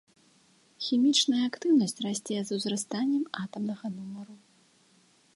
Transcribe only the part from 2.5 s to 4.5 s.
узрастаннем атамнага нумару.